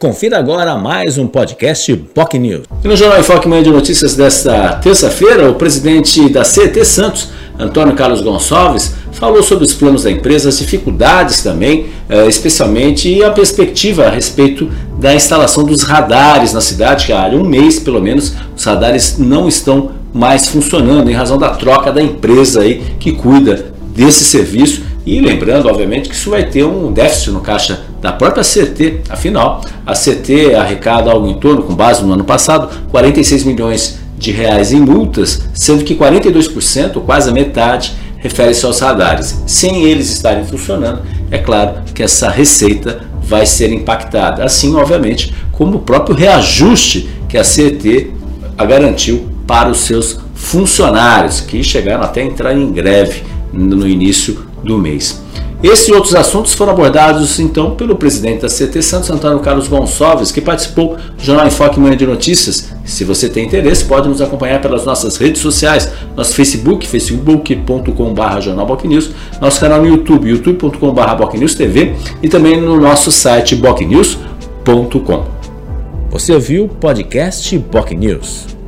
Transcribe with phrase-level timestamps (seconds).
[0.00, 2.62] Confira agora mais um podcast POC News.
[2.82, 7.94] E no Jornal Enfoque Manhã de Notícias desta terça-feira, o presidente da CET Santos, Antônio
[7.94, 13.30] Carlos Gonçalves, falou sobre os planos da empresa, as dificuldades também, eh, especialmente e a
[13.30, 18.32] perspectiva a respeito da instalação dos radares na cidade, que há um mês pelo menos
[18.56, 23.66] os radares não estão mais funcionando em razão da troca da empresa aí que cuida
[23.94, 24.80] desse serviço
[25.10, 29.00] e lembrando, obviamente, que isso vai ter um déficit no caixa da própria CT.
[29.08, 34.30] Afinal, a CT arrecada algo em torno, com base no ano passado, 46 milhões de
[34.30, 39.42] reais em multas, sendo que 42%, quase a metade, refere-se aos radares.
[39.48, 44.44] Sem eles estarem funcionando, é claro que essa receita vai ser impactada.
[44.44, 48.12] Assim, obviamente, como o próprio reajuste que a CT
[48.58, 54.78] garantiu para os seus funcionários, que chegaram até a entrar em greve no início do
[54.78, 55.22] mês.
[55.62, 60.32] Esses e outros assuntos foram abordados então pelo presidente da CT Santos, Antônio Carlos Gonçalves,
[60.32, 62.70] que participou do Jornal Enfoque Manhã de Notícias.
[62.82, 69.10] Se você tem interesse, pode nos acompanhar pelas nossas redes sociais, nosso Facebook, facebook.com.br jornalbocnews,
[69.38, 75.24] nosso canal no YouTube, youtube.com.br bocnewstv e também no nosso site bocnews.com.
[76.10, 78.59] Você ouviu o podcast Boc News.